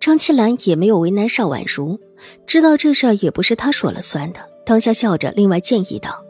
[0.00, 2.00] 张七兰也没有为难邵婉如，
[2.46, 6.24] 知道这事儿也不是她说了算的，当下笑着，另外建议道：“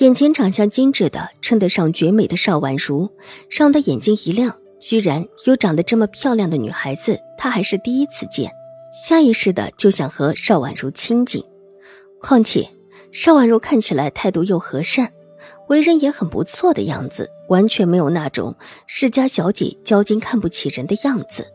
[0.00, 3.10] 眼前长相精致的，称得上绝美的邵婉如，
[3.50, 4.56] 让他眼睛一亮。
[4.80, 8.50] 居然有长得这么漂亮的女孩子，他还是第一次见，
[8.90, 11.44] 下意识的就想和邵婉如亲近。
[12.22, 12.66] 况且
[13.12, 15.12] 邵婉如看起来态度又和善，
[15.68, 18.56] 为人也很不错的样子，完全没有那种
[18.86, 21.46] 世家小姐交金看不起人的样子。”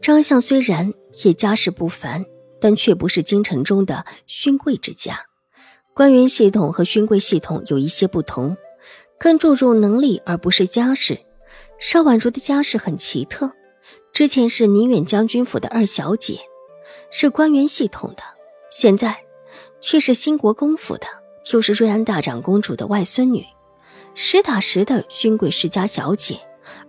[0.00, 0.92] 张相虽然
[1.24, 2.24] 也家世不凡，
[2.60, 5.20] 但却不是京城中的勋贵之家。
[5.94, 8.56] 官员系统和勋贵系统有一些不同，
[9.18, 11.18] 更注重能力而不是家世。
[11.78, 13.52] 邵婉如的家世很奇特，
[14.12, 16.40] 之前是宁远将军府的二小姐，
[17.10, 18.22] 是官员系统的，
[18.70, 19.16] 现在
[19.80, 21.06] 却是兴国公府的，
[21.52, 23.44] 又是瑞安大长公主的外孙女，
[24.14, 26.40] 实打实的勋贵世家小姐，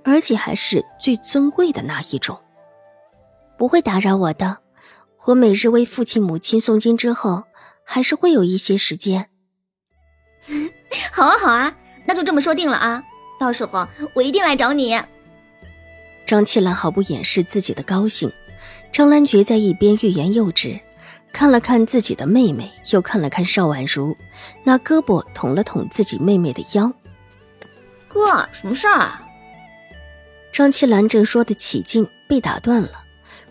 [0.03, 2.39] 而且还是最尊贵的那一种。
[3.59, 4.59] 不会打扰我的，
[5.25, 7.43] 我每日为父亲母亲诵经之后，
[7.83, 9.29] 还是会有一些时间。
[11.11, 13.03] 好啊，好啊，那就这么说定了啊！
[13.37, 14.97] 到时候我一定来找你。
[16.25, 18.31] 张七兰毫不掩饰自己的高兴，
[18.93, 20.79] 张兰觉在一边欲言又止，
[21.33, 24.15] 看了看自己的妹妹，又看了看邵婉如，
[24.63, 26.89] 拿胳膊捅了捅自己妹妹的腰。
[28.07, 29.21] 哥，什么事儿啊？
[30.53, 33.03] 张七兰正说的起劲，被打断了。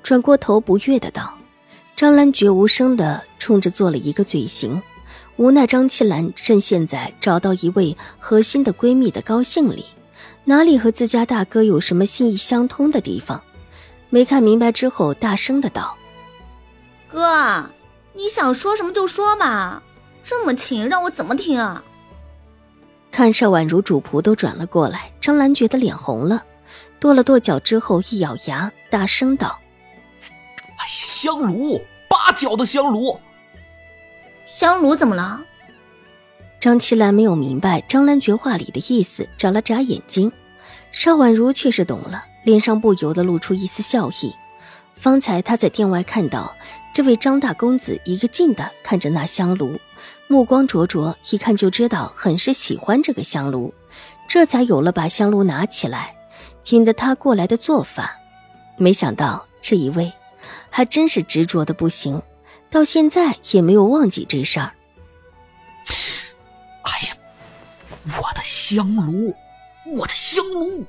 [0.09, 1.35] 转过头，不悦的道
[1.95, 4.83] ：“张兰绝无声的冲着做了一个嘴型，
[5.37, 9.85] 无奈张七兰趁现在找到一位核心的闺蜜的高兴里，
[10.45, 13.43] 哪里和自家大哥有什么心意相通的地方？
[14.09, 15.95] 没看明白之后，大声的道
[17.07, 17.67] ：‘哥，
[18.15, 19.83] 你想说什么就说吧，
[20.25, 21.85] 这么亲，让我怎么听啊？’
[23.13, 26.43] 看邵婉如主仆都转了过来，张兰觉得脸红了，
[26.99, 29.59] 跺了跺脚之后，一咬牙，大声道。”
[31.21, 33.19] 香炉，八角的香炉。
[34.47, 35.41] 香炉怎么了？
[36.61, 40.31] 张七兰没有明白张兰绝话里的意思，眨了眨眼睛。
[40.93, 44.33] 邵婉如却是懂了，脸上不由得露出一丝笑意。
[44.95, 46.55] 方才她在店外看到
[46.95, 49.77] 这位张大公子一个劲的看着那香炉，
[50.29, 53.75] 目光灼灼，一看就知道很是喜欢这个香炉，
[54.29, 56.15] 这才有了把香炉拿起来，
[56.71, 58.17] 引得他过来的做法。
[58.77, 60.13] 没想到这一位。
[60.71, 62.23] 还真是执着的不行，
[62.71, 64.73] 到现在也没有忘记这事儿。
[66.83, 67.17] 哎呀，
[68.19, 69.35] 我的香炉，
[69.97, 70.85] 我的香炉！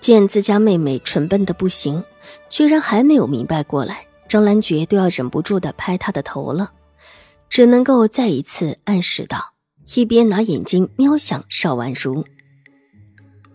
[0.00, 2.04] 见自家妹妹蠢笨的不行，
[2.50, 6.72] 居然还没有明白过来，张兰觉都要忍不住的拍她的头了，
[7.48, 9.54] 只能够再一次暗示道，
[9.94, 12.24] 一边拿眼睛瞄向邵婉如。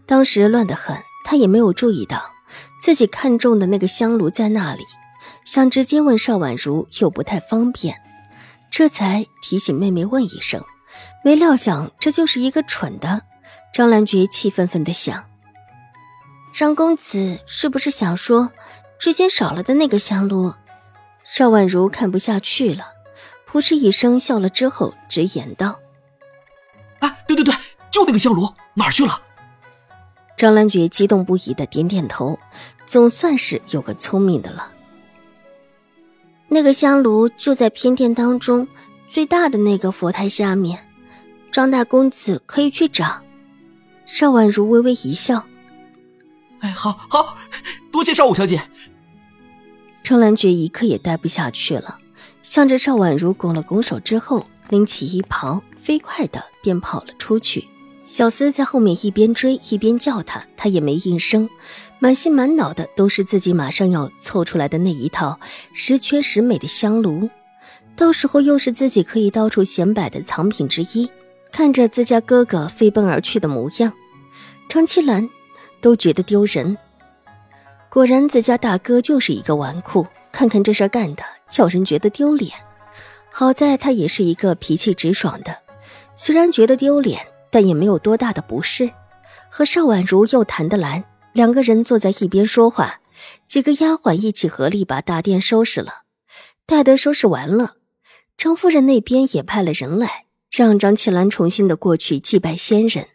[0.06, 2.32] 当时乱得很，她也没有注意到。
[2.80, 4.84] 自己看中的那个香炉在那里，
[5.44, 8.02] 想直接问邵婉如又不太方便，
[8.72, 10.64] 这才提醒妹妹问一声。
[11.24, 13.24] 没料想这就是一个蠢的。
[13.74, 15.26] 张兰觉气愤愤的想：
[16.52, 18.52] 张公子是不是想说
[18.98, 20.54] 之前少了的那个香炉？
[21.24, 22.88] 邵婉如看不下去了，
[23.46, 25.80] 扑哧一声笑了之后，直言道
[27.00, 27.54] ：“啊，对对对，
[27.92, 29.22] 就那个香炉，哪儿去了？”
[30.40, 32.40] 张兰觉激动不已的点点头，
[32.86, 34.72] 总算是有个聪明的了。
[36.48, 38.66] 那个香炉就在偏殿当中
[39.10, 40.88] 最大的那个佛台下面，
[41.52, 43.22] 张大公子可以去找。
[44.06, 45.46] 邵婉如微微一笑
[46.62, 47.36] ：“哎，好好，
[47.92, 48.62] 多谢邵五小姐。”
[50.02, 52.00] 张兰觉一刻也待不下去了，
[52.42, 57.68] 向着邵婉如拱了拱手之后，拎起衣袍，飞快的便跑了出去。
[58.10, 61.48] 小厮在后面一边追一边叫他，他也没应声，
[62.00, 65.40] 满心满脑的都是自己马上要凑出来的那一套
[65.74, 67.30] 十全十美的香炉，
[67.96, 71.08] 到时候又是自己可以到处显摆的藏品之一。
[71.52, 73.94] 看着自家哥哥飞奔而去的模样，
[74.68, 75.30] 张七兰
[75.80, 76.76] 都觉得丢人。
[77.90, 82.52] 果然，自家大哥就是一个纨绔，看看这事干的，叫人觉得丢脸。
[83.30, 85.56] 好在他也是一个脾气直爽的，
[86.16, 87.22] 虽然觉得丢脸。
[87.52, 88.92] 但也没有多大的不适，
[89.50, 93.02] 和邵婉如又谈得来，两个人坐在一边说话，
[93.48, 96.04] 几个丫鬟一起合力把大殿收拾了。
[96.66, 97.78] 待得收拾完了，
[98.38, 103.08] 张夫人那边也派了人来，让张七兰重新的过去祭拜先人。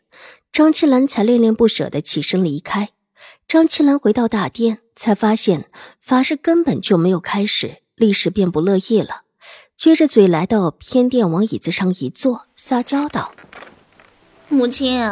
[0.53, 2.91] 张七兰才恋恋不舍的起身离开。
[3.47, 5.67] 张七兰回到大殿，才发现
[6.01, 9.23] 法事根本就没有开始，立时便不乐意了，
[9.79, 13.33] 撅着嘴来到偏殿，往椅子上一坐，撒娇道
[14.55, 15.03] ：“母亲，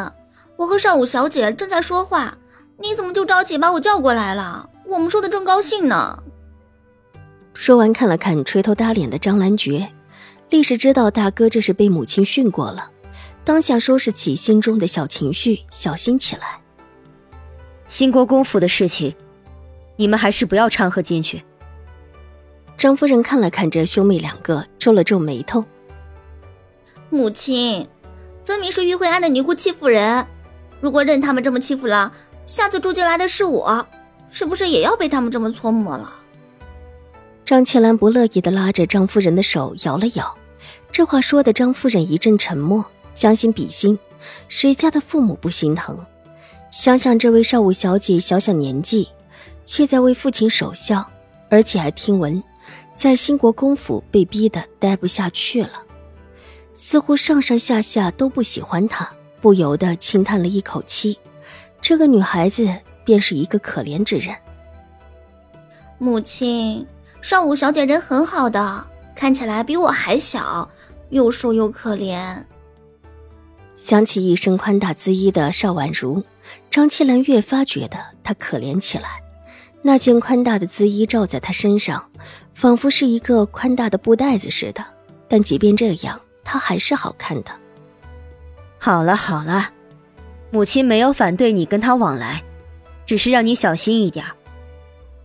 [0.55, 2.37] 我和少武小姐正在说话，
[2.77, 4.69] 你怎么就着急把我叫过来了？
[4.87, 6.23] 我们说的正高兴呢。”
[7.53, 9.91] 说完，看了看垂头耷脸的张兰觉，
[10.49, 12.89] 立时知道大哥这是被母亲训过了，
[13.43, 16.61] 当下收拾起心中的小情绪，小心起来。
[17.85, 19.13] 兴国公府的事情，
[19.97, 21.43] 你们还是不要掺和进去。
[22.77, 25.63] 张夫人看了看这兄妹两个，皱了皱眉头。
[27.09, 27.87] 母亲，
[28.45, 30.25] 分明是玉慧安的尼姑欺负人，
[30.81, 32.11] 如果任他们这么欺负了，
[32.45, 33.85] 下次住进来的是我，
[34.29, 36.13] 是不是也要被他们这么搓磨了？
[37.45, 40.33] 张庆兰不乐意的拉着张夫人的手摇了摇，
[40.91, 42.85] 这话说的张夫人一阵沉默。
[43.15, 43.99] 将心比心，
[44.47, 46.03] 谁家的父母不心疼？
[46.71, 49.07] 想想这位少武小姐小小年纪，
[49.65, 51.05] 却在为父亲守孝，
[51.47, 52.43] 而且还听闻
[52.95, 55.69] 在兴国公府被逼得待不下去了，
[56.73, 59.09] 似乎上上下下都不喜欢她，
[59.41, 61.17] 不由得轻叹了一口气。
[61.81, 62.67] 这个女孩子
[63.03, 64.35] 便是一个可怜之人。
[65.97, 66.85] 母亲。
[67.21, 68.85] 少武小姐人很好的，
[69.15, 70.69] 看起来比我还小，
[71.09, 72.43] 又瘦又可怜。
[73.77, 76.21] 想起一身宽大姿衣的邵婉如，
[76.69, 79.23] 张七兰越发觉得她可怜起来。
[79.81, 82.11] 那件宽大的姿衣罩在她身上，
[82.53, 84.83] 仿佛是一个宽大的布袋子似的。
[85.29, 87.51] 但即便这样，她还是好看的。
[88.77, 89.69] 好了好了，
[90.51, 92.43] 母亲没有反对你跟他往来，
[93.05, 94.25] 只是让你小心一点，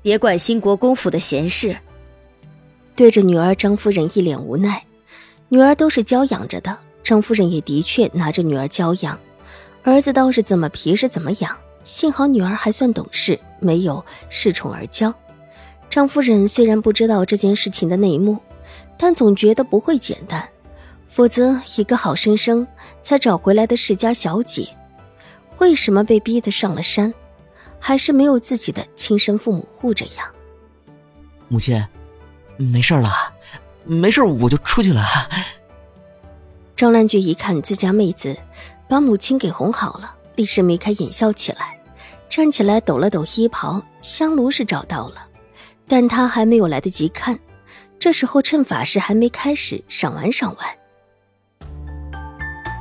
[0.00, 1.76] 别管兴国公府的闲事。
[2.94, 4.84] 对着女儿张夫人一脸无奈，
[5.48, 9.18] 女儿都是娇养着的，张夫人也的确拿着女儿娇养，
[9.82, 11.56] 儿子倒是怎么皮是怎么养。
[11.84, 15.12] 幸好女儿还算懂事，没有恃宠而骄。
[15.88, 18.36] 张夫人虽然不知道这件事情的内幕，
[18.98, 20.46] 但总觉得不会简单，
[21.08, 22.66] 否则一个好生生
[23.02, 24.69] 才找回来的世家小姐，
[25.58, 27.12] 为什么被逼得上了山，
[27.81, 30.31] 还是没有自己的亲生父母护着呀？
[31.49, 31.84] 母亲。
[32.60, 33.12] 没事了，
[33.84, 35.05] 没事，我就出去了。
[36.75, 38.37] 张兰菊一看自家妹子
[38.88, 41.78] 把母亲给哄好了，立时眉开眼笑起来，
[42.28, 45.25] 站起来抖了抖衣袍，香炉是找到了，
[45.87, 47.38] 但他还没有来得及看，
[47.96, 50.77] 这时候趁法事还没开始，赏玩赏玩。